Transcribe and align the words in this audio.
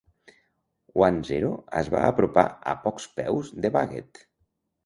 One 1.01 1.19
Zero 1.27 1.51
es 1.83 1.91
va 1.97 2.01
apropar 2.07 2.47
a 2.73 2.75
pocs 2.87 3.09
peus 3.21 3.55
de 3.67 3.73
Baggett. 3.77 4.27